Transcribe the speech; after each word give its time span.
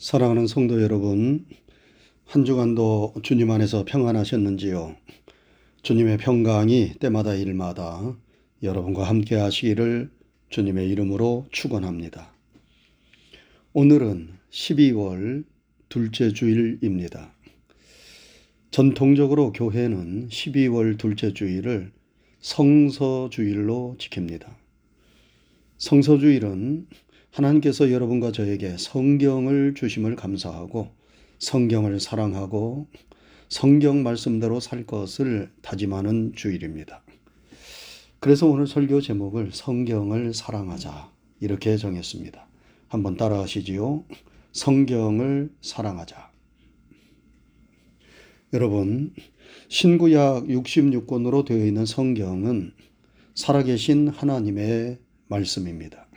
사랑하는 0.00 0.46
성도 0.46 0.80
여러분, 0.80 1.44
한 2.24 2.46
주간도 2.46 3.16
주님 3.22 3.50
안에서 3.50 3.84
평안하셨는지요? 3.84 4.96
주님의 5.82 6.16
평강이 6.16 6.94
때마다 6.98 7.34
일마다 7.34 8.16
여러분과 8.62 9.04
함께 9.04 9.34
하시기를 9.34 10.10
주님의 10.48 10.88
이름으로 10.88 11.48
축원합니다. 11.52 12.32
오늘은 13.74 14.30
12월 14.50 15.44
둘째 15.90 16.32
주일입니다. 16.32 17.34
전통적으로 18.70 19.52
교회는 19.52 20.30
12월 20.30 20.96
둘째 20.96 21.34
주일을 21.34 21.92
성서주일로 22.40 23.96
지킵니다. 23.98 24.46
성서주일은 25.76 26.86
하나님께서 27.30 27.90
여러분과 27.90 28.32
저에게 28.32 28.76
성경을 28.78 29.74
주심을 29.74 30.16
감사하고 30.16 30.88
성경을 31.38 32.00
사랑하고 32.00 32.88
성경 33.48 34.02
말씀대로 34.02 34.60
살 34.60 34.84
것을 34.84 35.50
다짐하는 35.62 36.32
주일입니다. 36.36 37.02
그래서 38.20 38.46
오늘 38.46 38.66
설교 38.66 39.00
제목을 39.00 39.50
성경을 39.52 40.34
사랑하자 40.34 41.10
이렇게 41.40 41.76
정했습니다. 41.76 42.46
한번 42.88 43.16
따라하시지요. 43.16 44.04
성경을 44.52 45.50
사랑하자. 45.62 46.30
여러분, 48.52 49.14
신구약 49.68 50.46
66권으로 50.46 51.46
되어 51.46 51.64
있는 51.64 51.86
성경은 51.86 52.72
살아계신 53.34 54.08
하나님의 54.08 54.98
말씀입니다. 55.28 56.09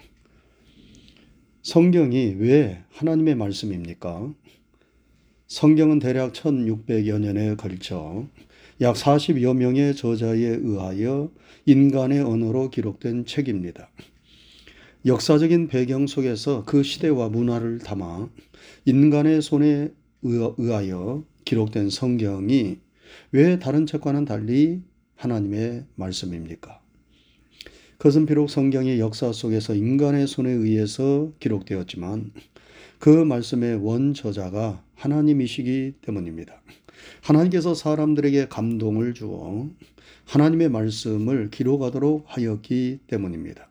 성경이 1.63 2.35
왜 2.39 2.83
하나님의 2.89 3.35
말씀입니까? 3.35 4.33
성경은 5.47 5.99
대략 5.99 6.33
1600여 6.33 7.21
년에 7.21 7.55
걸쳐 7.55 8.27
약 8.81 8.95
40여 8.97 9.55
명의 9.55 9.95
저자에 9.95 10.41
의하여 10.41 11.31
인간의 11.65 12.19
언어로 12.19 12.69
기록된 12.69 13.25
책입니다. 13.25 13.89
역사적인 15.05 15.69
배경 15.69 16.05
속에서 16.05 16.65
그 16.65 16.83
시대와 16.83 17.29
문화를 17.29 17.79
담아 17.79 18.27
인간의 18.83 19.41
손에 19.41 19.93
의하여 20.21 21.23
기록된 21.45 21.89
성경이 21.89 22.77
왜 23.31 23.59
다른 23.59 23.85
책과는 23.85 24.25
달리 24.25 24.81
하나님의 25.15 25.85
말씀입니까? 25.95 26.82
그것은 28.03 28.25
비록 28.25 28.49
성경의 28.49 28.99
역사 28.99 29.31
속에서 29.31 29.73
인간의 29.73 30.27
손에 30.27 30.51
의해서 30.51 31.31
기록되었지만 31.39 32.33
그 32.99 33.07
말씀의 33.07 33.77
원 33.77 34.13
저자가 34.13 34.83
하나님이시기 34.95 35.93
때문입니다. 36.01 36.61
하나님께서 37.21 37.73
사람들에게 37.73 38.49
감동을 38.49 39.13
주어 39.13 39.69
하나님의 40.25 40.67
말씀을 40.67 41.49
기록하도록 41.49 42.25
하였기 42.27 42.99
때문입니다. 43.07 43.69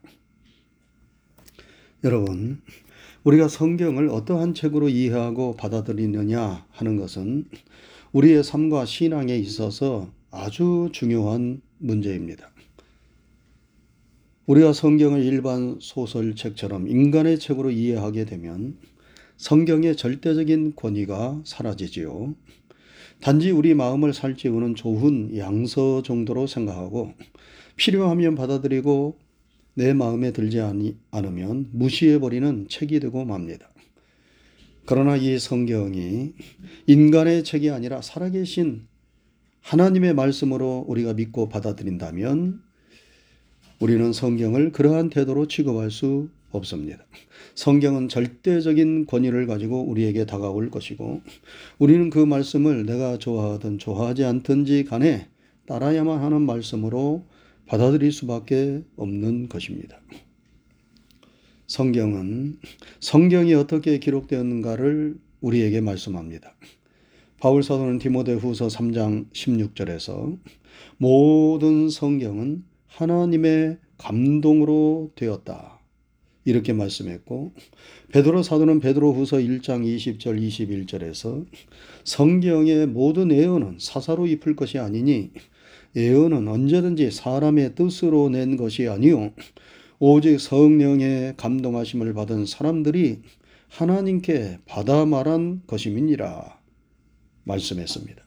여러분, 2.03 2.62
우리가 3.25 3.48
성경을 3.48 4.08
어떠한 4.08 4.55
책으로 4.55 4.88
이해하고 4.88 5.56
받아들이느냐 5.56 6.64
하는 6.70 6.97
것은 6.97 7.50
우리의 8.12 8.44
삶과 8.44 8.86
신앙에 8.86 9.36
있어서 9.36 10.10
아주 10.30 10.88
중요한 10.91 11.60
문제입니다. 11.77 12.52
우리가 14.46 14.72
성경을 14.72 15.22
일반 15.22 15.78
소설책처럼 15.80 16.88
인간의 16.88 17.38
책으로 17.38 17.70
이해하게 17.70 18.24
되면 18.24 18.76
성경의 19.36 19.96
절대적인 19.96 20.74
권위가 20.74 21.42
사라지지요. 21.44 22.34
단지 23.20 23.52
우리 23.52 23.74
마음을 23.74 24.12
살찌우는 24.12 24.74
좋은 24.74 25.36
양서 25.36 26.02
정도로 26.02 26.48
생각하고 26.48 27.12
필요하면 27.76 28.34
받아들이고 28.34 29.16
내 29.75 29.92
마음에 29.94 30.32
들지 30.32 30.60
않으면 30.60 31.69
무시해버리는 31.72 32.66
책이 32.69 32.98
되고 32.98 33.25
맙니다. 33.25 33.70
그러나 34.86 35.14
이 35.16 35.38
성경이 35.38 36.32
인간의 36.88 37.44
책이 37.44 37.70
아니라 37.70 38.02
살아계신 38.02 38.88
하나님의 39.60 40.14
말씀으로 40.14 40.84
우리가 40.88 41.14
믿고 41.14 41.48
받아들인다면 41.48 42.72
우리는 43.82 44.12
성경을 44.12 44.70
그러한 44.70 45.10
태도로 45.10 45.48
취급할 45.48 45.91
수 45.91 46.28
없습니다. 46.53 47.04
성경은 47.56 48.09
절대적인 48.09 49.06
권위를 49.06 49.48
가지고 49.48 49.82
우리에게 49.82 50.25
다가올 50.25 50.70
것이고 50.70 51.20
우리는 51.81 52.09
그 52.09 52.20
말씀을 52.20 52.87
내가 52.87 53.19
좋아하든 53.19 53.78
좋아하지 53.78 54.22
않든지 54.22 54.84
간에 54.84 55.26
따라야만 55.66 56.20
하는 56.20 56.43
말씀으로 56.43 57.25
받아들일 57.66 58.12
수밖에 58.12 58.84
없는 58.94 59.48
것입니다. 59.48 60.00
성경은 61.66 62.60
성경이 63.00 63.53
어떻게 63.54 63.99
기록되었는가를 63.99 65.19
우리에게 65.41 65.81
말씀합니다. 65.81 66.54
바울 67.41 67.64
사도는 67.64 67.99
디모데 67.99 68.34
후서 68.34 68.69
3장 68.69 69.28
16절에서 69.32 70.38
모든 70.99 71.88
성경은 71.88 72.70
하나님의 72.97 73.78
감동으로 73.98 75.12
되었다. 75.14 75.80
이렇게 76.44 76.72
말씀했고 76.72 77.53
베드로 78.12 78.42
사도는 78.42 78.80
베드로 78.80 79.12
후서 79.12 79.36
1장 79.36 79.84
20절 79.84 80.41
21절에서 80.42 81.47
성경의 82.04 82.88
모든 82.88 83.31
예언은 83.31 83.76
사사로 83.78 84.26
입을 84.26 84.56
것이 84.56 84.78
아니니 84.78 85.31
예언은 85.94 86.48
언제든지 86.48 87.12
사람의 87.12 87.75
뜻으로 87.76 88.28
낸 88.28 88.56
것이 88.56 88.88
아니요 88.88 89.32
오직 90.00 90.41
성령의 90.41 91.34
감동하심을 91.36 92.12
받은 92.12 92.47
사람들이 92.47 93.20
하나님께 93.69 94.58
받아 94.66 95.06
말한 95.06 95.62
것임이니라 95.66 96.60
말씀했습니다. 97.44 98.22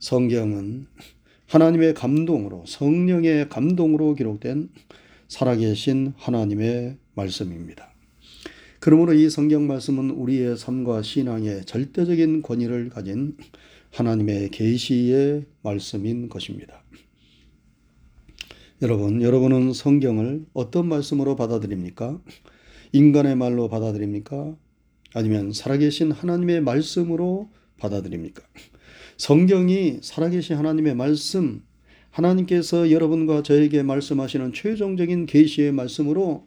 성경은 0.00 0.86
하나님의 1.48 1.94
감동으로 1.94 2.64
성령의 2.66 3.48
감동으로 3.48 4.14
기록된 4.14 4.68
살아계신 5.28 6.12
하나님의 6.16 6.98
말씀입니다. 7.14 7.90
그러므로 8.80 9.14
이 9.14 9.28
성경 9.30 9.66
말씀은 9.66 10.10
우리의 10.10 10.58
삶과 10.58 11.02
신앙의 11.02 11.64
절대적인 11.64 12.42
권위를 12.42 12.90
가진 12.90 13.36
하나님의 13.92 14.50
계시의 14.50 15.46
말씀인 15.62 16.28
것입니다. 16.28 16.82
여러분, 18.82 19.22
여러분은 19.22 19.72
성경을 19.72 20.44
어떤 20.52 20.86
말씀으로 20.86 21.34
받아들입니까? 21.34 22.20
인간의 22.92 23.36
말로 23.36 23.68
받아들입니까? 23.68 24.54
아니면 25.14 25.52
살아계신 25.52 26.12
하나님의 26.12 26.60
말씀으로 26.60 27.50
받아들입니까? 27.78 28.42
성경이 29.18 29.98
살아계신 30.00 30.56
하나님의 30.56 30.94
말씀, 30.94 31.64
하나님께서 32.10 32.92
여러분과 32.92 33.42
저에게 33.42 33.82
말씀하시는 33.82 34.52
최종적인 34.52 35.26
계시의 35.26 35.72
말씀으로 35.72 36.46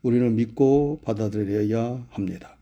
우리는 0.00 0.36
믿고 0.36 1.00
받아들여야 1.04 2.06
합니다. 2.10 2.56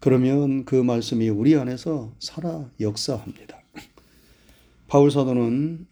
그러면 0.00 0.64
그 0.64 0.74
말씀이 0.74 1.28
우리 1.28 1.54
안에서 1.54 2.12
살아 2.18 2.68
역사합니다. 2.80 3.62
바울 4.88 5.12
사도는 5.12 5.86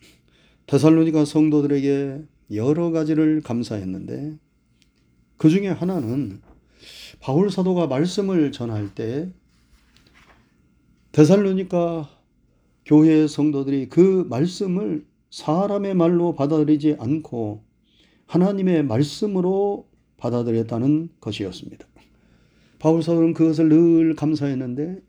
데살로니가 0.67 1.27
성도들에게 1.27 2.23
여러 2.55 2.91
가지를 2.91 3.41
감사했는데 3.43 4.37
그 5.37 5.49
중에 5.49 5.69
하나는 5.69 6.41
바울 7.21 7.53
사도가 7.53 7.87
말씀을 7.87 8.51
전할 8.51 8.95
때 8.97 9.31
데살로니가 11.13 12.24
교회의 12.87 13.29
성도들이 13.29 13.89
그 13.89 14.27
말씀을 14.29 15.07
사람의 15.31 15.95
말로 15.95 16.35
받아들이지 16.35 16.97
않고 16.99 17.65
하나님의 18.27 18.85
말씀으로 18.85 19.89
받아들였다는 20.17 21.09
것이었습니다. 21.21 21.87
바울 22.79 23.03
사도는 23.03 23.35
그것을 23.35 23.69
늘 23.69 24.15
감사했는데 24.15 25.01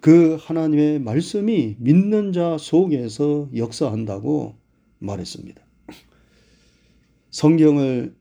그 0.00 0.36
하나님의 0.40 1.00
말씀이 1.00 1.76
믿는 1.78 2.32
자 2.32 2.56
속에서 2.58 3.48
역사한다고 3.54 4.56
말했습니다. 4.98 5.62
성경을 7.30 8.14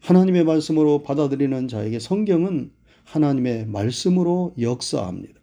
하나님의 0.00 0.44
말씀으로 0.44 1.02
받아들이는 1.02 1.68
자에게 1.68 1.98
성경은 1.98 2.70
하나님의 3.04 3.66
말씀으로 3.66 4.54
역사합니다. 4.60 5.34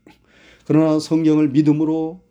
그러나 0.65 0.99
성경을 0.99 1.49
믿음으로 1.49 2.21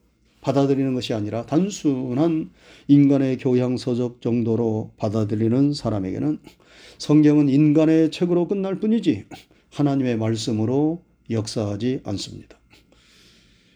받아들이는 0.42 0.92
것이 0.92 1.14
아니라 1.14 1.46
단순한 1.46 2.50
인간의 2.88 3.38
교양 3.38 3.78
서적 3.78 4.20
정도로 4.20 4.92
받아들이는 4.98 5.72
사람에게는 5.72 6.38
성경은 6.98 7.48
인간의 7.48 8.10
책으로 8.10 8.48
끝날 8.48 8.78
뿐이지 8.78 9.24
하나님의 9.72 10.18
말씀으로 10.18 11.02
역사하지 11.30 12.00
않습니다. 12.04 12.58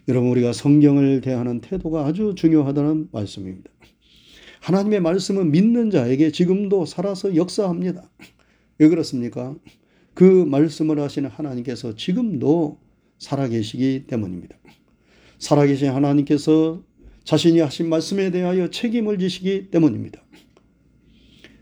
여러분 0.09 0.29
우리가 0.29 0.53
성경을 0.53 1.21
대하는 1.21 1.59
태도가 1.59 2.05
아주 2.05 2.35
중요하다는 2.35 3.09
말씀입니다. 3.11 3.71
하나님의 4.61 4.99
말씀은 5.01 5.51
믿는 5.51 5.89
자에게 5.89 6.31
지금도 6.31 6.85
살아서 6.85 7.35
역사합니다. 7.35 8.09
왜 8.77 8.89
그렇습니까? 8.89 9.55
그 10.13 10.23
말씀을 10.23 10.99
하시는 10.99 11.29
하나님께서 11.29 11.95
지금도 11.95 12.77
살아계시기 13.17 14.05
때문입니다. 14.07 14.57
살아계신 15.39 15.89
하나님께서 15.89 16.81
자신이 17.23 17.59
하신 17.59 17.89
말씀에 17.89 18.31
대하여 18.31 18.69
책임을 18.69 19.19
지시기 19.19 19.69
때문입니다. 19.69 20.21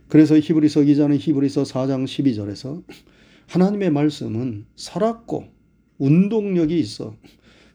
그래서 0.07 0.37
히브리서 0.37 0.83
기자는 0.83 1.17
히브리서 1.17 1.63
4장 1.63 2.05
12절에서 2.05 2.83
하나님의 3.47 3.91
말씀은 3.91 4.65
살았고 4.75 5.45
운동력이 5.97 6.79
있어 6.79 7.15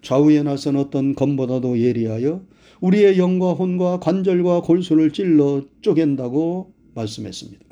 좌우에 0.02 0.42
나선 0.42 0.76
어떤 0.76 1.14
검보다도 1.14 1.78
예리하여 1.80 2.42
우리의 2.80 3.18
영과 3.18 3.52
혼과 3.52 4.00
관절과 4.00 4.62
골수를 4.62 5.12
찔러 5.12 5.64
쪼갠다고 5.82 6.72
말씀했습니다. 6.94 7.64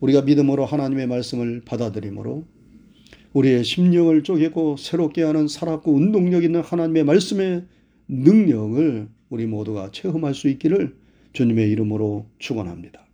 우리가 0.00 0.22
믿음으로 0.22 0.64
하나님의 0.64 1.06
말씀을 1.06 1.62
받아들이므로 1.64 2.44
우리의 3.34 3.64
심령을 3.64 4.22
쪼개고 4.22 4.76
새롭게 4.76 5.22
하는 5.22 5.48
살았고 5.48 5.92
운동력 5.92 6.44
있는 6.44 6.62
하나님의 6.62 7.04
말씀의 7.04 7.66
능력을 8.08 9.08
우리 9.28 9.46
모두가 9.46 9.90
체험할 9.90 10.34
수 10.34 10.48
있기를 10.48 10.96
주님의 11.32 11.68
이름으로 11.70 12.26
축원합니다. 12.38 13.04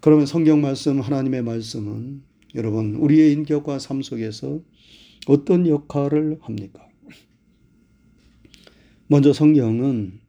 그러면 0.00 0.26
성경 0.26 0.62
말씀 0.62 1.00
하나님의 1.00 1.42
말씀은 1.42 2.22
여러분 2.54 2.94
우리의 2.94 3.32
인격과 3.32 3.78
삶 3.78 4.00
속에서 4.00 4.60
어떤 5.26 5.66
역할을 5.66 6.38
합니까? 6.40 6.86
먼저 9.08 9.32
성경은 9.32 10.20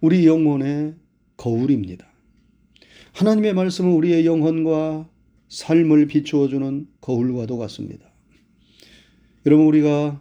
우리 0.00 0.26
영혼의 0.26 0.94
거울입니다. 1.36 2.06
하나님의 3.12 3.54
말씀은 3.54 3.92
우리의 3.92 4.26
영혼과 4.26 5.08
삶을 5.54 6.08
비추어주는 6.08 6.88
거울과도 7.00 7.56
같습니다. 7.58 8.06
여러분, 9.46 9.66
우리가 9.66 10.20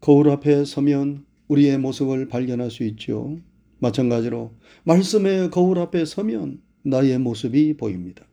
거울 0.00 0.30
앞에 0.30 0.64
서면 0.64 1.24
우리의 1.48 1.78
모습을 1.78 2.28
발견할 2.28 2.70
수 2.70 2.84
있죠. 2.84 3.38
마찬가지로 3.78 4.52
말씀의 4.84 5.50
거울 5.50 5.78
앞에 5.78 6.04
서면 6.04 6.60
나의 6.82 7.18
모습이 7.18 7.76
보입니다. 7.76 8.24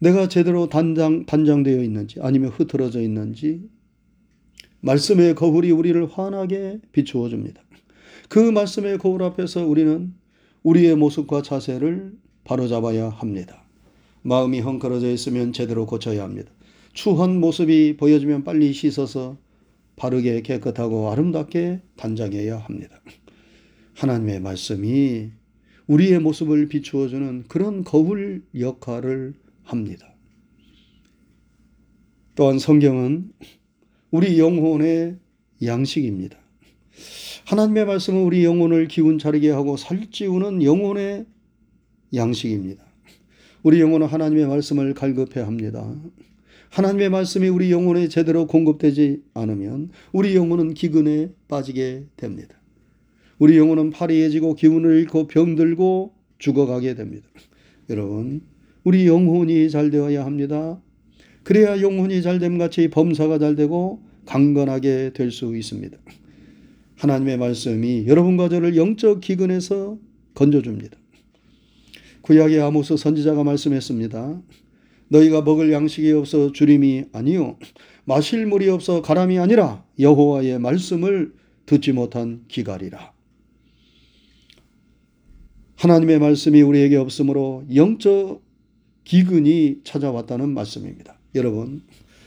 내가 0.00 0.28
제대로 0.28 0.68
단장, 0.68 1.24
단장되어 1.24 1.82
있는지 1.82 2.20
아니면 2.20 2.50
흐트러져 2.50 3.00
있는지 3.00 3.68
말씀의 4.80 5.34
거울이 5.34 5.70
우리를 5.70 6.06
환하게 6.06 6.80
비추어 6.92 7.28
줍니다. 7.28 7.62
그 8.28 8.38
말씀의 8.38 8.98
거울 8.98 9.22
앞에서 9.22 9.66
우리는 9.66 10.12
우리의 10.62 10.94
모습과 10.96 11.42
자세를 11.42 12.12
바로잡아야 12.44 13.08
합니다. 13.08 13.67
마음이 14.28 14.60
헝클어져 14.60 15.10
있으면 15.10 15.54
제대로 15.54 15.86
고쳐야 15.86 16.22
합니다. 16.22 16.52
추한 16.92 17.40
모습이 17.40 17.96
보여지면 17.96 18.44
빨리 18.44 18.74
씻어서 18.74 19.38
바르게 19.96 20.42
깨끗하고 20.42 21.10
아름답게 21.10 21.80
단장해야 21.96 22.58
합니다. 22.58 23.00
하나님의 23.94 24.40
말씀이 24.40 25.30
우리의 25.86 26.18
모습을 26.18 26.68
비추어주는 26.68 27.44
그런 27.48 27.84
거울 27.84 28.42
역할을 28.58 29.32
합니다. 29.62 30.14
또한 32.34 32.58
성경은 32.58 33.32
우리 34.10 34.38
영혼의 34.38 35.16
양식입니다. 35.64 36.36
하나님의 37.46 37.86
말씀은 37.86 38.22
우리 38.22 38.44
영혼을 38.44 38.88
기운 38.88 39.18
차리게 39.18 39.50
하고 39.50 39.78
살찌우는 39.78 40.62
영혼의 40.62 41.24
양식입니다. 42.14 42.87
우리 43.62 43.80
영혼은 43.80 44.06
하나님의 44.06 44.46
말씀을 44.46 44.94
갈급해 44.94 45.40
합니다. 45.40 45.94
하나님의 46.70 47.10
말씀이 47.10 47.48
우리 47.48 47.72
영혼에 47.72 48.08
제대로 48.08 48.46
공급되지 48.46 49.22
않으면 49.34 49.90
우리 50.12 50.36
영혼은 50.36 50.74
기근에 50.74 51.30
빠지게 51.48 52.04
됩니다. 52.16 52.54
우리 53.38 53.56
영혼은 53.56 53.90
파리해지고 53.90 54.54
기운을 54.54 54.98
잃고 55.00 55.28
병들고 55.28 56.12
죽어가게 56.38 56.94
됩니다. 56.94 57.26
여러분, 57.90 58.42
우리 58.84 59.06
영혼이 59.06 59.70
잘 59.70 59.90
되어야 59.90 60.24
합니다. 60.24 60.80
그래야 61.42 61.80
영혼이 61.80 62.22
잘됨 62.22 62.58
같이 62.58 62.88
범사가 62.88 63.38
잘 63.38 63.56
되고 63.56 64.02
강건하게 64.26 65.12
될 65.14 65.30
수 65.30 65.56
있습니다. 65.56 65.96
하나님의 66.96 67.38
말씀이 67.38 68.06
여러분과 68.06 68.48
저를 68.48 68.76
영적 68.76 69.20
기근에서 69.20 69.98
건져줍니다. 70.34 70.98
구약의 72.28 72.60
아모스 72.60 72.98
선지자가 72.98 73.42
말씀했습니다. 73.42 74.42
너희가 75.08 75.40
먹을 75.40 75.72
양식이 75.72 76.12
없어 76.12 76.52
주림이 76.52 77.06
아니요 77.14 77.56
마실 78.04 78.44
물이 78.44 78.68
없어 78.68 79.00
가람이 79.00 79.38
아니라 79.38 79.82
여호와의 79.98 80.58
말씀을 80.58 81.32
듣지 81.64 81.92
못한 81.92 82.44
기갈이라. 82.48 83.14
하나님의 85.76 86.18
말씀이 86.18 86.60
우리에게 86.60 86.96
없으므로 86.96 87.64
영적 87.74 88.42
기근이 89.04 89.80
찾아왔다는 89.84 90.50
말씀입니다. 90.50 91.18
여러분, 91.34 91.80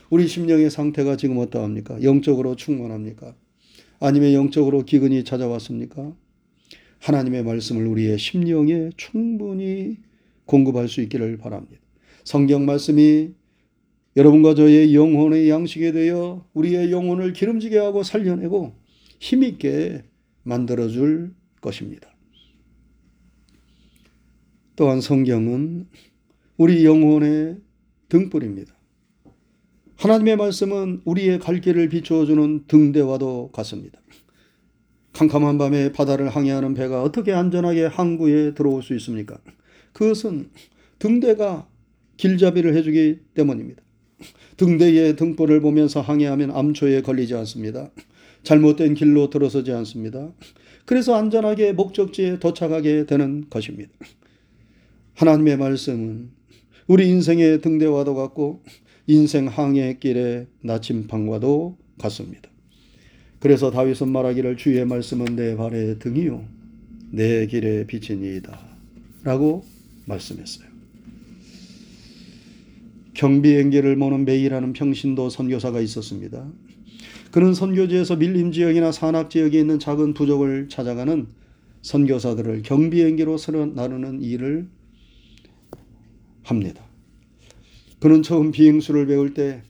우리 0.09 0.27
심령의 0.27 0.71
상태가 0.71 1.15
지금 1.15 1.38
어떠합니까? 1.38 2.01
영적으로 2.01 2.56
충만합니까? 2.56 3.36
아니면 4.00 4.33
영적으로 4.33 4.83
기근이 4.83 5.24
찾아왔습니까? 5.25 6.15
하나님의 7.01 7.44
말씀을 7.44 7.88
우리의 7.88 8.18
심령에 8.18 8.92
충분히 8.95 9.98
공급할 10.45 10.88
수 10.88 11.01
있기를 11.01 11.38
바랍니다. 11.38 11.81
성경 12.24 12.65
말씀이 12.65 13.31
여러분과 14.15 14.56
저의 14.56 14.94
영혼의 14.94 15.50
양식에 15.50 15.92
되어 15.92 16.45
우리의 16.53 16.92
영혼을 16.92 17.33
기름지게 17.33 17.77
하고 17.77 18.03
살려내고 18.03 18.74
힘있게 19.19 20.03
만들어줄 20.44 21.33
것입니다. 21.59 22.09
또한 24.75 25.01
성경은 25.01 25.88
우리 26.57 26.86
영혼의 26.86 27.57
등불입니다. 28.09 28.75
하나님의 29.95 30.36
말씀은 30.36 31.01
우리의 31.06 31.39
갈 31.39 31.62
길을 31.62 31.89
비추어주는 31.89 32.65
등대와도 32.68 33.51
같습니다. 33.53 34.00
캄캄한 35.13 35.58
밤에 35.58 35.91
바다를 35.91 36.30
항해하는 36.30 36.74
배가 36.74 37.03
어떻게 37.03 37.34
안전하게 37.34 37.86
항구에 37.86 38.53
들어올 38.53 38.82
수 38.82 38.96
있습니까? 38.96 39.38
그것은 39.94 40.50
등대가 41.00 41.68
길잡이를 42.18 42.75
해주기 42.75 43.20
때문입니다. 43.34 43.82
등대의 44.58 45.15
등불을 45.15 45.60
보면서 45.62 46.01
항해하면 46.01 46.51
암초에 46.51 47.01
걸리지 47.01 47.34
않습니다. 47.36 47.89
잘못된 48.44 48.94
길로 48.94 49.30
들어서지 49.30 49.72
않습니다. 49.72 50.32
그래서 50.86 51.15
안전하게 51.15 51.74
목적지에 51.74 52.39
도착하게 52.39 53.06
되는 53.06 53.46
것입니다. 53.50 53.91
하나님의 55.15 55.58
말씀은 55.58 56.30
우리 56.88 57.10
인생의 57.10 57.62
등대와도 57.62 58.13
같고 58.13 58.63
인생 59.08 59.48
항해 59.48 59.98
길의 60.00 60.48
나침반과도 60.62 61.77
같습니다. 62.00 62.50
그래서 63.41 63.71
다윗은 63.71 64.10
말하기를 64.10 64.55
주의 64.55 64.86
말씀은 64.86 65.36
내 65.36 65.57
발의 65.57 65.98
등이요 65.98 66.45
내 67.10 67.48
길의 67.48 67.88
빛이니이다 67.88 68.57
라고 69.24 69.65
말씀했어요. 70.05 70.69
경비행기를 73.15 73.95
모는 73.98 74.25
메이라는 74.25 74.74
평신도 74.74 75.29
선교사가 75.29 75.81
있었습니다. 75.81 76.50
그는 77.31 77.53
선교지에서 77.53 78.15
밀림 78.15 78.51
지역이나 78.51 78.91
산악 78.91 79.29
지역에 79.29 79.60
있는 79.60 79.79
작은 79.79 80.13
부족을 80.13 80.69
찾아가는 80.69 81.27
선교사들을 81.81 82.62
경비행기로 82.62 83.38
나누는 83.74 84.21
일을 84.21 84.67
합니다. 86.43 86.83
그는 88.00 88.21
처음 88.21 88.51
비행수를 88.51 89.07
배울 89.07 89.33
때 89.33 89.63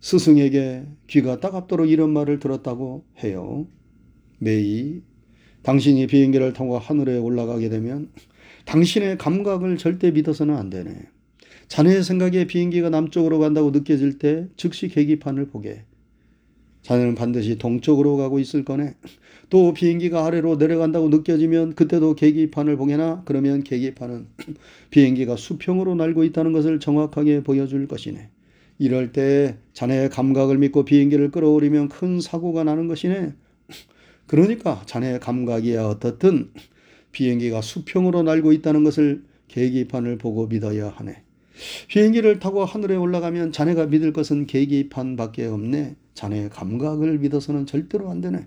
스승에게 0.00 0.86
귀가 1.08 1.40
따갑도록 1.40 1.88
이런 1.88 2.10
말을 2.10 2.38
들었다고 2.38 3.04
해요. 3.22 3.66
메이, 4.38 5.02
당신이 5.62 6.06
비행기를 6.06 6.52
타고 6.52 6.78
하늘에 6.78 7.18
올라가게 7.18 7.68
되면 7.68 8.10
당신의 8.64 9.18
감각을 9.18 9.76
절대 9.76 10.10
믿어서는 10.10 10.56
안 10.56 10.70
되네. 10.70 10.94
자네의 11.68 12.02
생각에 12.02 12.46
비행기가 12.46 12.90
남쪽으로 12.90 13.38
간다고 13.38 13.70
느껴질 13.70 14.18
때 14.18 14.46
즉시 14.56 14.88
계기판을 14.88 15.48
보게. 15.48 15.84
자네는 16.82 17.14
반드시 17.14 17.58
동쪽으로 17.58 18.16
가고 18.16 18.38
있을 18.38 18.64
거네. 18.64 18.94
또 19.50 19.74
비행기가 19.74 20.24
아래로 20.24 20.56
내려간다고 20.56 21.08
느껴지면 21.08 21.74
그때도 21.74 22.14
계기판을 22.14 22.76
보게나 22.76 23.22
그러면 23.24 23.62
계기판은 23.62 24.26
비행기가 24.90 25.36
수평으로 25.36 25.94
날고 25.96 26.24
있다는 26.24 26.52
것을 26.52 26.80
정확하게 26.80 27.42
보여줄 27.42 27.88
것이네. 27.88 28.30
이럴 28.78 29.12
때 29.12 29.58
자네의 29.72 30.08
감각을 30.10 30.58
믿고 30.58 30.84
비행기를 30.84 31.30
끌어올리면 31.30 31.88
큰 31.88 32.20
사고가 32.20 32.64
나는 32.64 32.88
것이네. 32.88 33.34
그러니까 34.26 34.82
자네의 34.86 35.20
감각이야 35.20 35.84
어떻든 35.84 36.50
비행기가 37.12 37.60
수평으로 37.60 38.22
날고 38.22 38.52
있다는 38.52 38.84
것을 38.84 39.24
계기판을 39.48 40.18
보고 40.18 40.46
믿어야 40.46 40.90
하네. 40.90 41.22
비행기를 41.88 42.38
타고 42.38 42.64
하늘에 42.64 42.94
올라가면 42.94 43.52
자네가 43.52 43.86
믿을 43.86 44.12
것은 44.12 44.46
계기판밖에 44.46 45.46
없네. 45.46 45.96
자네의 46.14 46.50
감각을 46.50 47.18
믿어서는 47.18 47.66
절대로 47.66 48.10
안 48.10 48.20
되네. 48.20 48.46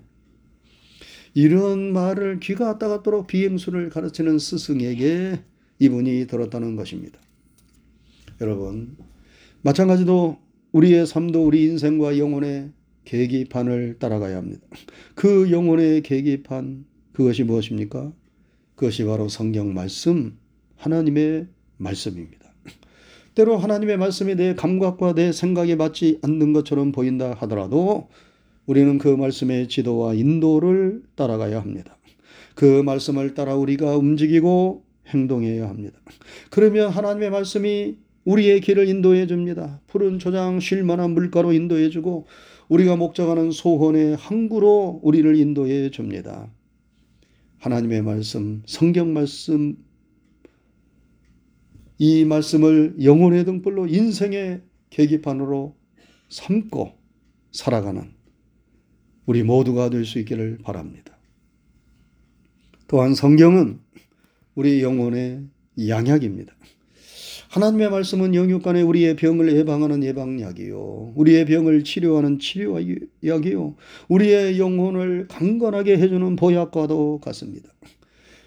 이런 1.34 1.92
말을 1.92 2.40
귀가 2.40 2.78
따갑도록 2.78 3.26
비행수를 3.26 3.88
가르치는 3.90 4.38
스승에게 4.38 5.40
이분이 5.78 6.26
들었다는 6.26 6.76
것입니다. 6.76 7.18
여러분, 8.40 8.96
마찬가지로 9.62 10.38
우리의 10.72 11.06
삶도 11.06 11.46
우리 11.46 11.64
인생과 11.64 12.18
영혼의 12.18 12.70
계기판을 13.04 13.96
따라가야 13.98 14.36
합니다. 14.36 14.66
그 15.14 15.50
영혼의 15.50 16.02
계기판, 16.02 16.84
그것이 17.12 17.44
무엇입니까? 17.44 18.12
그것이 18.74 19.04
바로 19.04 19.28
성경 19.28 19.72
말씀, 19.72 20.36
하나님의 20.76 21.46
말씀입니다. 21.76 22.52
때로 23.34 23.56
하나님의 23.56 23.98
말씀이 23.98 24.34
내 24.34 24.54
감각과 24.54 25.14
내 25.14 25.30
생각에 25.30 25.76
맞지 25.76 26.18
않는 26.22 26.52
것처럼 26.52 26.90
보인다 26.90 27.34
하더라도 27.40 28.08
우리는 28.66 28.98
그 28.98 29.08
말씀의 29.08 29.68
지도와 29.68 30.14
인도를 30.14 31.02
따라가야 31.14 31.60
합니다. 31.60 31.96
그 32.54 32.82
말씀을 32.82 33.34
따라 33.34 33.54
우리가 33.54 33.96
움직이고 33.96 34.84
행동해야 35.08 35.68
합니다. 35.68 35.98
그러면 36.50 36.90
하나님의 36.90 37.30
말씀이 37.30 37.96
우리의 38.24 38.60
길을 38.60 38.88
인도해 38.88 39.26
줍니다. 39.26 39.80
푸른 39.86 40.18
초장 40.18 40.60
쉴 40.60 40.84
만한 40.84 41.12
물가로 41.12 41.52
인도해 41.52 41.90
주고 41.90 42.26
우리가 42.68 42.96
목적하는 42.96 43.50
소원의 43.50 44.16
항구로 44.16 45.00
우리를 45.02 45.36
인도해 45.36 45.90
줍니다. 45.90 46.50
하나님의 47.58 48.02
말씀, 48.02 48.62
성경 48.66 49.12
말씀 49.12 49.76
이 51.98 52.24
말씀을 52.24 52.96
영혼의 53.02 53.44
등불로 53.44 53.86
인생의 53.86 54.62
계기판으로 54.90 55.76
삼고 56.28 56.98
살아가는 57.52 58.12
우리 59.26 59.42
모두가 59.42 59.90
될 59.90 60.04
수 60.04 60.18
있기를 60.18 60.58
바랍니다. 60.62 61.16
또한 62.88 63.14
성경은 63.14 63.80
우리 64.54 64.82
영혼의 64.82 65.46
양약입니다. 65.88 66.54
하나님의 67.52 67.90
말씀은 67.90 68.34
영육간에 68.34 68.80
우리의 68.80 69.14
병을 69.16 69.54
예방하는 69.54 70.02
예방약이요. 70.02 71.12
우리의 71.14 71.44
병을 71.44 71.84
치료하는 71.84 72.38
치료약이요. 72.38 73.74
우리의 74.08 74.58
영혼을 74.58 75.26
강건하게 75.28 75.98
해주는 75.98 76.36
보약과도 76.36 77.20
같습니다. 77.22 77.68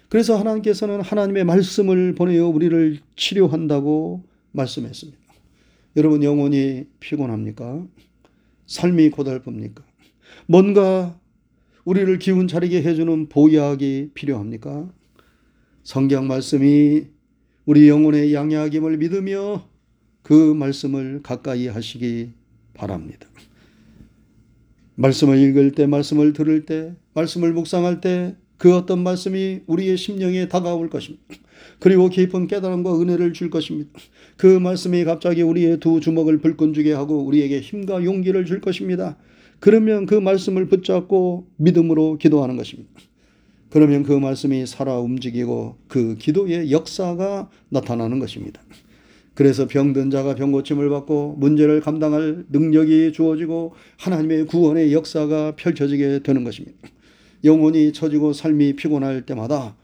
그래서 0.08 0.36
하나님께서는 0.36 1.02
하나님의 1.02 1.44
말씀을 1.44 2.16
보내어 2.16 2.48
우리를 2.48 2.98
치료한다고 3.14 4.24
말씀했습니다. 4.50 5.20
여러분 5.96 6.24
영혼이 6.24 6.86
피곤합니까? 6.98 7.86
삶이 8.66 9.10
고달픕니까? 9.12 9.84
뭔가 10.46 11.16
우리를 11.84 12.18
기운 12.18 12.48
차리게 12.48 12.82
해주는 12.82 13.28
보약이 13.28 14.10
필요합니까? 14.14 14.90
성경 15.84 16.26
말씀이 16.26 17.14
우리 17.66 17.88
영혼의 17.88 18.32
양약임을 18.32 18.96
믿으며 18.96 19.68
그 20.22 20.54
말씀을 20.54 21.20
가까이 21.22 21.66
하시기 21.68 22.30
바랍니다. 22.72 23.28
말씀을 24.94 25.38
읽을 25.38 25.72
때, 25.72 25.86
말씀을 25.86 26.32
들을 26.32 26.64
때, 26.64 26.94
말씀을 27.12 27.52
묵상할 27.52 28.00
때 28.00 28.36
그 28.58 28.74
어떤 28.74 29.02
말씀이 29.02 29.60
우리의 29.66 29.96
심령에 29.96 30.48
다가올 30.48 30.88
것입니다. 30.88 31.24
그리고 31.78 32.08
깊은 32.08 32.46
깨달음과 32.46 33.00
은혜를 33.00 33.32
줄 33.32 33.50
것입니다. 33.50 33.90
그 34.36 34.46
말씀이 34.46 35.04
갑자기 35.04 35.42
우리의 35.42 35.78
두 35.78 36.00
주먹을 36.00 36.38
불끈주게 36.38 36.92
하고 36.92 37.24
우리에게 37.24 37.60
힘과 37.60 38.04
용기를 38.04 38.46
줄 38.46 38.60
것입니다. 38.60 39.16
그러면 39.60 40.06
그 40.06 40.14
말씀을 40.14 40.66
붙잡고 40.68 41.48
믿음으로 41.56 42.18
기도하는 42.18 42.56
것입니다. 42.56 42.90
그러면 43.76 44.04
그 44.04 44.12
말씀이 44.12 44.64
살아 44.64 44.98
움직이고 45.00 45.76
그 45.86 46.16
기도의 46.16 46.72
역사가 46.72 47.50
나타나는 47.68 48.20
것입니다. 48.20 48.62
그래서 49.34 49.66
병든 49.66 50.08
자가 50.08 50.34
병 50.34 50.50
고침을 50.50 50.88
받고 50.88 51.34
문제를 51.36 51.82
감당할 51.82 52.46
능력이 52.48 53.12
주어지고 53.12 53.74
하나님의 53.98 54.46
구원의 54.46 54.94
역사가 54.94 55.56
펼쳐지게 55.56 56.20
되는 56.20 56.42
것입니다. 56.42 56.88
영혼이 57.44 57.92
처지고 57.92 58.32
삶이 58.32 58.76
피곤할 58.76 59.26
때마다 59.26 59.76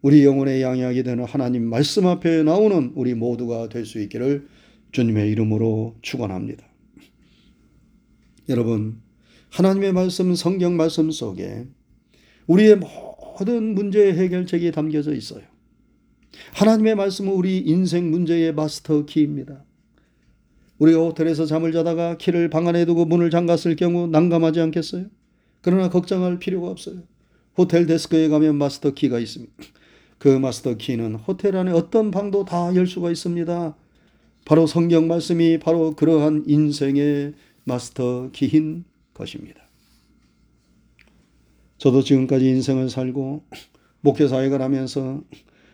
우리 0.00 0.24
영혼의 0.24 0.62
양약이 0.62 1.02
되는 1.02 1.22
하나님 1.24 1.64
말씀 1.64 2.06
앞에 2.06 2.42
나오는 2.42 2.92
우리 2.94 3.12
모두가 3.12 3.68
될 3.68 3.84
수 3.84 4.00
있기를 4.00 4.48
주님의 4.92 5.30
이름으로 5.32 5.94
축원합니다. 6.00 6.64
여러분, 8.48 9.02
하나님의 9.50 9.92
말씀 9.92 10.34
성경 10.34 10.78
말씀 10.78 11.10
속에 11.10 11.66
우리의 12.46 12.80
모든 13.40 13.74
문제의 13.74 14.14
해결책이 14.18 14.70
담겨져 14.70 15.14
있어요. 15.14 15.42
하나님의 16.54 16.94
말씀은 16.94 17.32
우리 17.32 17.58
인생 17.58 18.10
문제의 18.10 18.52
마스터 18.52 19.06
키입니다. 19.06 19.64
우리가 20.78 21.00
호텔에서 21.00 21.46
잠을 21.46 21.72
자다가 21.72 22.18
키를 22.18 22.50
방 22.50 22.68
안에 22.68 22.84
두고 22.84 23.06
문을 23.06 23.30
잠갔을 23.30 23.76
경우 23.76 24.06
난감하지 24.06 24.60
않겠어요? 24.60 25.06
그러나 25.62 25.88
걱정할 25.88 26.38
필요가 26.38 26.68
없어요. 26.68 27.02
호텔 27.56 27.86
데스크에 27.86 28.28
가면 28.28 28.56
마스터 28.56 28.92
키가 28.92 29.18
있습니다. 29.18 29.52
그 30.18 30.28
마스터 30.28 30.74
키는 30.74 31.14
호텔 31.16 31.56
안에 31.56 31.72
어떤 31.72 32.10
방도 32.10 32.44
다 32.44 32.74
열 32.74 32.86
수가 32.86 33.10
있습니다. 33.10 33.74
바로 34.44 34.66
성경 34.66 35.08
말씀이 35.08 35.58
바로 35.58 35.94
그러한 35.94 36.44
인생의 36.46 37.34
마스터 37.64 38.30
키인 38.32 38.84
것입니다. 39.14 39.69
저도 41.80 42.02
지금까지 42.02 42.46
인생을 42.46 42.90
살고 42.90 43.42
목회 44.02 44.28
사역을 44.28 44.60
하면서 44.60 45.22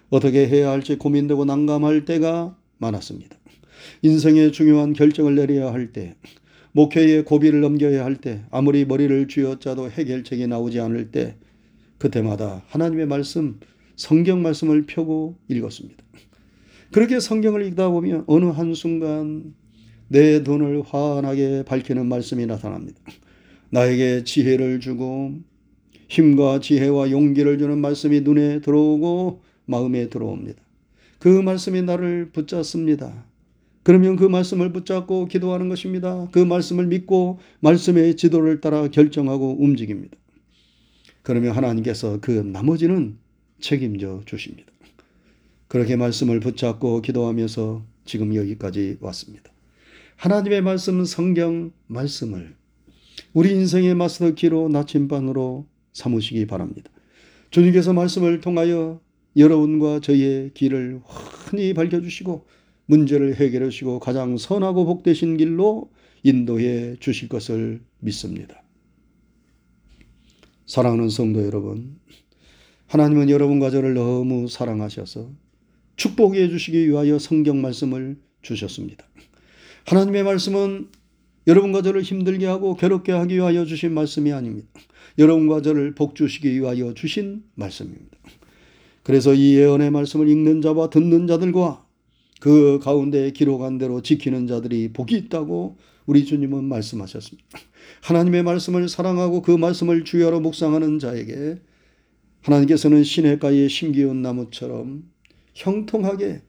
어떻게 0.09 0.47
해야 0.47 0.71
할지 0.71 0.95
고민되고 0.95 1.45
난감할 1.45 2.05
때가 2.05 2.57
많았습니다. 2.79 3.37
인생의 4.03 4.53
중요한 4.53 4.93
결정을 4.93 5.35
내려야 5.35 5.73
할 5.73 5.93
때, 5.93 6.15
목회의 6.71 7.25
고비를 7.25 7.61
넘겨야 7.61 8.05
할 8.05 8.15
때, 8.15 8.45
아무리 8.53 8.85
머리를 8.85 9.27
쥐어짜도 9.27 9.91
해결책이 9.91 10.47
나오지 10.47 10.79
않을 10.79 11.11
때, 11.11 11.35
그때마다 11.99 12.63
하나님의 12.69 13.07
말씀, 13.07 13.59
성경 13.97 14.43
말씀을 14.43 14.87
펴고 14.87 15.37
읽었습니다. 15.49 16.05
그렇게 16.93 17.19
성경을 17.19 17.67
읽다 17.67 17.89
보면 17.89 18.23
어느 18.29 18.45
한순간 18.45 19.55
내 20.07 20.45
돈을 20.45 20.83
환하게 20.83 21.65
밝히는 21.67 22.07
말씀이 22.07 22.47
나타납니다. 22.47 23.01
나에게 23.71 24.23
지혜를 24.23 24.79
주고 24.79 25.35
힘과 26.09 26.61
지혜와 26.61 27.11
용기를 27.11 27.59
주는 27.59 27.79
말씀이 27.79 28.21
눈에 28.21 28.61
들어오고 28.61 29.41
마음에 29.67 30.09
들어옵니다. 30.09 30.63
그 31.19 31.29
말씀이 31.29 31.83
나를 31.83 32.31
붙잡습니다. 32.33 33.25
그러면 33.83 34.17
그 34.17 34.25
말씀을 34.25 34.73
붙잡고 34.73 35.27
기도하는 35.27 35.69
것입니다. 35.69 36.29
그 36.33 36.41
말씀을 36.41 36.87
믿고 36.87 37.39
말씀의 37.61 38.17
지도를 38.17 38.61
따라 38.61 38.89
결정하고 38.89 39.63
움직입니다. 39.63 40.17
그러면 41.23 41.53
하나님께서 41.53 42.19
그 42.21 42.31
나머지는 42.31 43.17
책임져 43.61 44.23
주십니다. 44.27 44.71
그렇게 45.69 45.97
말씀을 45.97 46.41
붙잡고 46.41 47.03
기도하면서 47.03 47.85
지금 48.05 48.35
여기까지 48.35 48.99
왔습니다. 49.01 49.51
하나님의 50.17 50.63
말씀, 50.63 51.05
성경 51.05 51.73
말씀을 51.89 52.55
우리 53.33 53.51
인생의 53.53 53.95
마스터 53.95 54.33
키로 54.35 54.69
나침반으로 54.69 55.67
삼으시기 55.97 56.47
바랍니다. 56.47 56.91
주님께서 57.50 57.93
말씀을 57.93 58.41
통하여 58.41 59.00
여러분과 59.37 60.00
저희의 60.00 60.50
길을 60.55 61.00
환히 61.05 61.75
밝혀주시고 61.75 62.47
문제를 62.87 63.37
해결해 63.37 63.71
주시고 63.71 63.99
가장 63.99 64.37
선하고 64.37 64.85
복되신 64.85 65.37
길로 65.37 65.91
인도해 66.23 66.97
주실 67.00 67.29
것을 67.29 67.81
믿습니다. 68.00 68.62
사랑하는 70.67 71.09
성도 71.09 71.45
여러분, 71.45 71.99
하나님은 72.88 73.31
여러분과 73.31 73.71
저를 73.71 73.95
너무 73.95 74.49
사랑하셔서 74.49 75.31
축복해 75.97 76.49
주시기 76.49 76.88
위하여 76.88 77.19
성경 77.19 77.61
말씀을 77.62 78.19
주셨습니다. 78.43 79.07
하나님의 79.87 80.25
말씀은 80.25 80.88
여러분과 81.47 81.83
저를 81.83 82.03
힘들게 82.03 82.47
하고 82.47 82.75
괴롭게 82.75 83.12
하기 83.12 83.37
위하여 83.37 83.65
주신 83.65 83.93
말씀이 83.95 84.33
아닙니다. 84.33 84.69
여러분과 85.18 85.62
저를 85.62 85.94
복주시기 85.94 86.61
위하여 86.61 86.94
주신 86.94 87.42
말씀입니다. 87.54 88.18
그래서 89.02 89.35
이 89.35 89.54
예언의 89.56 89.90
말씀을 89.90 90.28
읽는 90.28 90.62
자와 90.62 90.90
듣는 90.90 91.26
자들과 91.26 91.87
그 92.40 92.78
가운데 92.82 93.30
기록한 93.30 93.78
대로 93.78 94.02
지키는 94.02 94.46
자들이 94.46 94.92
복이 94.92 95.16
있다고 95.16 95.76
우리 96.06 96.25
주님은 96.25 96.64
말씀하셨습니다. 96.64 97.58
하나님의 98.02 98.42
말씀을 98.42 98.88
사랑하고 98.88 99.42
그 99.42 99.52
말씀을 99.52 100.04
주야로 100.04 100.40
묵상하는 100.40 100.99
자에게 100.99 101.61
하나님께서는 102.42 103.02
시냇가에 103.04 103.68
심기운 103.68 104.23
나무처럼 104.23 105.04
형통하게 105.54 106.42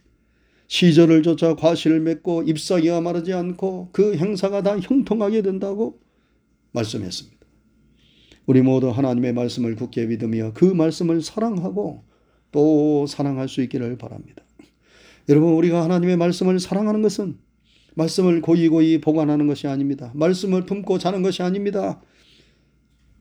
시절을 0.67 1.23
쫓아 1.23 1.55
과실을 1.55 2.01
맺고 2.01 2.43
잎사귀가 2.43 3.01
마르지 3.01 3.33
않고 3.33 3.89
그 3.93 4.15
행사가 4.15 4.61
다 4.61 4.77
형통하게 4.77 5.41
된다고 5.41 5.99
말씀했습니다. 6.71 7.36
우리 8.47 8.61
모두 8.61 8.89
하나님의 8.89 9.33
말씀을 9.33 9.75
굳게 9.75 10.05
믿으며 10.07 10.53
그 10.53 10.65
말씀을 10.65 11.21
사랑하고 11.21 12.03
또 12.51 13.05
사랑할 13.05 13.49
수 13.49 13.61
있기를 13.61 13.97
바랍니다. 13.97 14.41
여러분, 15.29 15.53
우리가 15.53 15.83
하나님의 15.83 16.15
말씀을 16.17 16.59
사랑하는 16.59 17.01
것은 17.01 17.37
말씀을 17.95 18.41
고이고이 18.41 19.01
보관하는 19.01 19.47
것이 19.47 19.67
아닙니다. 19.67 20.11
말씀을 20.15 20.65
품고 20.65 20.97
자는 20.97 21.23
것이 21.23 21.43
아닙니다. 21.43 22.01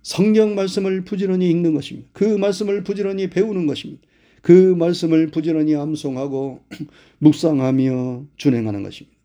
성경 0.03 0.55
말씀을 0.55 1.03
부지런히 1.03 1.51
읽는 1.51 1.75
것입니다. 1.75 2.09
그 2.13 2.25
말씀을 2.25 2.85
부지런히 2.85 3.29
배우는 3.29 3.67
것입니다. 3.67 4.03
그 4.43 4.53
말씀을 4.53 5.33
부지런히 5.33 5.75
암송하고 5.75 6.61
묵상하며 7.19 8.27
준행하는 8.37 8.85
것입니다. 8.85 9.19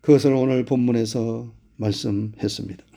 그것을 0.00 0.32
오늘 0.32 0.64
본문에서 0.64 1.52
말씀했습니다. 1.76 2.91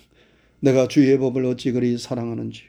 내가 0.65 0.87
주의 0.87 1.15
법을 1.19 1.45
어찌 1.45 1.71
그리 1.71 1.95
사랑하는지 1.95 2.63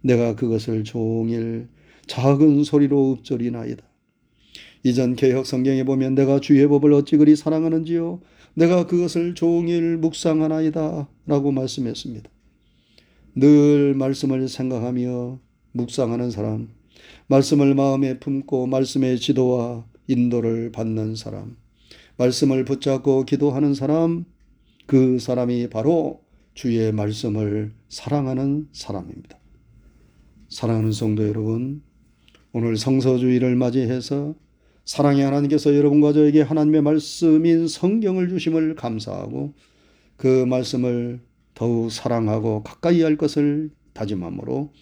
내가 0.00 0.34
그것을 0.34 0.82
종일 0.84 1.68
작은 2.06 2.64
소리로 2.64 3.18
읊조리나이다. 3.18 3.84
이전 4.82 5.14
개혁 5.14 5.44
성경에 5.44 5.84
보면 5.84 6.14
내가 6.14 6.40
주의 6.40 6.66
법을 6.66 6.90
어찌 6.94 7.18
그리 7.18 7.36
사랑하는지요 7.36 8.22
내가 8.54 8.86
그것을 8.86 9.34
종일 9.34 9.98
묵상하나이다 9.98 11.06
라고 11.26 11.52
말씀했습니다. 11.52 12.30
늘 13.34 13.92
말씀을 13.94 14.48
생각하며 14.48 15.38
묵상하는 15.72 16.30
사람, 16.30 16.70
말씀을 17.26 17.74
마음에 17.74 18.18
품고 18.18 18.68
말씀의 18.68 19.18
지도와 19.18 19.84
인도를 20.06 20.72
받는 20.72 21.14
사람, 21.14 21.58
말씀을 22.16 22.64
붙잡고 22.64 23.26
기도하는 23.26 23.74
사람, 23.74 24.24
그 24.86 25.18
사람이 25.18 25.68
바로 25.68 26.26
주의 26.58 26.90
말씀을 26.90 27.72
사랑하는 27.88 28.66
사람입니다. 28.72 29.38
사랑하는 30.48 30.90
성도 30.90 31.28
여러분, 31.28 31.82
오늘 32.50 32.76
성서주의를 32.76 33.54
맞이해서 33.54 34.34
사랑의 34.84 35.22
하나님께서 35.22 35.76
여러분과 35.76 36.12
저에게 36.12 36.42
하나님의 36.42 36.82
말씀인 36.82 37.68
성경을 37.68 38.28
주심을 38.28 38.74
감사하고 38.74 39.54
그 40.16 40.46
말씀을 40.46 41.20
더욱 41.54 41.92
사랑하고 41.92 42.64
가까이 42.64 43.02
할 43.02 43.16
것을 43.16 43.70
다짐함으로 43.92 44.72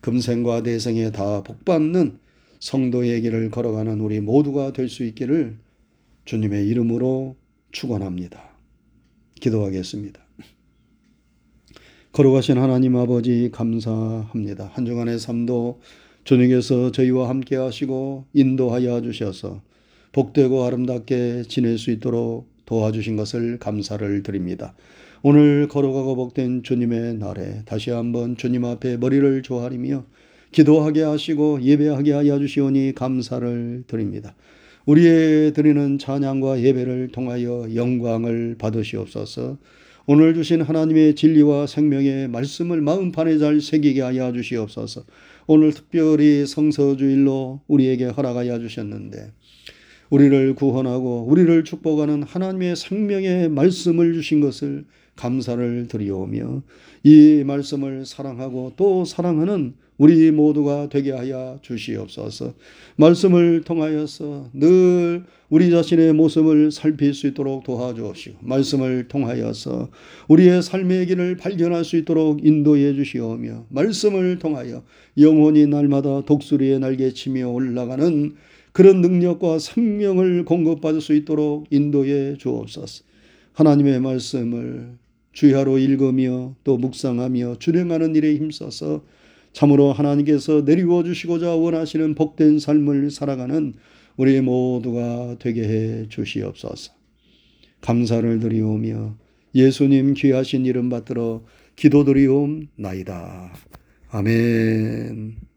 금생과 0.00 0.64
대생에 0.64 1.12
다 1.12 1.44
복받는 1.44 2.18
성도의 2.58 3.22
길을 3.22 3.52
걸어가는 3.52 4.00
우리 4.00 4.18
모두가 4.18 4.72
될 4.72 4.88
수 4.88 5.04
있기를 5.04 5.56
주님의 6.24 6.66
이름으로 6.66 7.36
축원합니다. 7.70 8.42
기도하겠습니다. 9.40 10.20
걸어가신 12.12 12.58
하나님 12.58 12.94
아버지 12.96 13.48
감사합니다. 13.50 14.70
한 14.74 14.84
주간의 14.84 15.18
삶도 15.18 15.80
주님께서 16.24 16.92
저희와 16.92 17.30
함께 17.30 17.56
하시고 17.56 18.26
인도하여 18.34 19.00
주셔서 19.00 19.62
복되고 20.12 20.62
아름답게 20.62 21.44
지낼 21.48 21.78
수 21.78 21.90
있도록 21.90 22.48
도와주신 22.66 23.16
것을 23.16 23.58
감사를 23.58 24.22
드립니다. 24.22 24.74
오늘 25.22 25.68
걸어가고 25.68 26.14
복된 26.16 26.64
주님의 26.64 27.14
날에 27.14 27.62
다시 27.64 27.88
한번 27.88 28.36
주님 28.36 28.66
앞에 28.66 28.98
머리를 28.98 29.40
조아리며 29.40 30.04
기도하게 30.50 31.04
하시고 31.04 31.62
예배하게 31.62 32.12
하여 32.12 32.38
주시오니 32.38 32.92
감사를 32.94 33.84
드립니다. 33.86 34.34
우리의 34.86 35.52
드리는 35.52 35.98
찬양과 35.98 36.60
예배를 36.60 37.08
통하여 37.12 37.68
영광을 37.74 38.56
받으시옵소서. 38.58 39.58
오늘 40.06 40.34
주신 40.34 40.62
하나님의 40.62 41.14
진리와 41.14 41.68
생명의 41.68 42.26
말씀을 42.28 42.80
마음판에 42.80 43.38
잘 43.38 43.60
새기게 43.60 44.00
하여 44.00 44.32
주시옵소서. 44.32 45.04
오늘 45.46 45.72
특별히 45.72 46.44
성서주일로 46.46 47.60
우리에게 47.68 48.06
허락하여 48.06 48.58
주셨는데 48.58 49.32
우리를 50.10 50.54
구원하고 50.56 51.26
우리를 51.28 51.64
축복하는 51.64 52.24
하나님의 52.24 52.76
생명의 52.76 53.48
말씀을 53.48 54.14
주신 54.14 54.40
것을 54.40 54.84
감사를 55.16 55.86
드리오며 55.88 56.62
이 57.04 57.44
말씀을 57.46 58.04
사랑하고 58.04 58.72
또 58.76 59.04
사랑하는 59.04 59.74
우리 59.98 60.30
모두가 60.30 60.88
되게 60.88 61.12
하여 61.12 61.58
주시옵소서. 61.62 62.54
말씀을 62.96 63.62
통하여서 63.62 64.50
늘 64.54 65.24
우리 65.48 65.70
자신의 65.70 66.14
모습을 66.14 66.72
살필 66.72 67.14
수 67.14 67.26
있도록 67.28 67.64
도와주옵시고 67.64 68.38
말씀을 68.40 69.06
통하여서 69.08 69.90
우리의 70.28 70.62
삶의 70.62 71.06
길을 71.06 71.36
발견할 71.36 71.84
수 71.84 71.96
있도록 71.98 72.44
인도해 72.44 72.94
주시오며 72.94 73.66
말씀을 73.68 74.38
통하여 74.38 74.82
영혼이 75.18 75.66
날마다 75.66 76.24
독수리의 76.24 76.80
날개 76.80 77.12
치며 77.12 77.50
올라가는 77.50 78.34
그런 78.72 79.02
능력과 79.02 79.58
생명을 79.58 80.46
공급받을 80.46 81.02
수 81.02 81.14
있도록 81.14 81.66
인도해 81.70 82.36
주옵소서. 82.38 83.04
하나님의 83.52 84.00
말씀을 84.00 84.96
주야로 85.32 85.78
읽으며 85.78 86.54
또 86.64 86.78
묵상하며 86.78 87.56
준행하는 87.58 88.14
일에 88.14 88.34
힘써서 88.36 89.02
참으로 89.52 89.92
하나님께서 89.92 90.62
내리워 90.64 91.04
주시고자 91.04 91.54
원하시는 91.54 92.14
복된 92.14 92.58
삶을 92.58 93.10
살아가는 93.10 93.74
우리 94.16 94.40
모두가 94.40 95.36
되게 95.38 95.62
해 95.62 96.08
주시옵소서. 96.08 96.92
감사를 97.80 98.40
드리오며 98.40 99.16
예수님 99.54 100.14
귀하신 100.14 100.64
이름 100.64 100.88
받들어 100.88 101.44
기도드리옵나이다. 101.76 103.54
아멘. 104.10 105.51